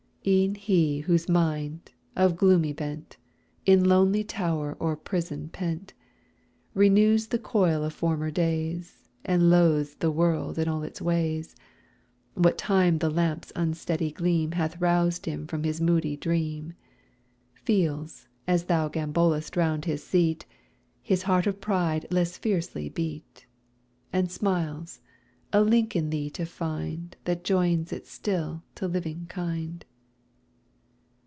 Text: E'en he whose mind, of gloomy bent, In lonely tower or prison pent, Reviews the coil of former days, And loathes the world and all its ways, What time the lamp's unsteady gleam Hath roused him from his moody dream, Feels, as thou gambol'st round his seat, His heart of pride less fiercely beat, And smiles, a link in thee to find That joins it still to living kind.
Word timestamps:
E'en 0.23 0.53
he 0.53 0.99
whose 0.99 1.27
mind, 1.27 1.89
of 2.15 2.37
gloomy 2.37 2.71
bent, 2.71 3.17
In 3.65 3.83
lonely 3.83 4.23
tower 4.23 4.77
or 4.79 4.95
prison 4.95 5.49
pent, 5.49 5.95
Reviews 6.75 7.25
the 7.29 7.39
coil 7.39 7.83
of 7.83 7.91
former 7.91 8.29
days, 8.29 9.09
And 9.25 9.49
loathes 9.49 9.95
the 9.95 10.11
world 10.11 10.59
and 10.59 10.69
all 10.69 10.83
its 10.83 11.01
ways, 11.01 11.55
What 12.35 12.55
time 12.59 12.99
the 12.99 13.09
lamp's 13.09 13.51
unsteady 13.55 14.11
gleam 14.11 14.51
Hath 14.51 14.79
roused 14.79 15.25
him 15.25 15.47
from 15.47 15.63
his 15.63 15.81
moody 15.81 16.15
dream, 16.15 16.73
Feels, 17.55 18.27
as 18.45 18.65
thou 18.65 18.89
gambol'st 18.89 19.55
round 19.57 19.85
his 19.85 20.03
seat, 20.03 20.45
His 21.01 21.23
heart 21.23 21.47
of 21.47 21.59
pride 21.59 22.05
less 22.11 22.37
fiercely 22.37 22.89
beat, 22.89 23.47
And 24.13 24.29
smiles, 24.31 25.01
a 25.51 25.63
link 25.63 25.95
in 25.95 26.11
thee 26.11 26.29
to 26.29 26.45
find 26.45 27.17
That 27.23 27.43
joins 27.43 27.91
it 27.91 28.05
still 28.05 28.61
to 28.75 28.87
living 28.87 29.25
kind. 29.25 29.83